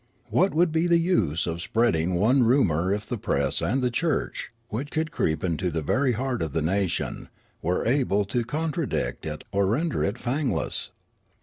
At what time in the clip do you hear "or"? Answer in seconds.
9.53-9.67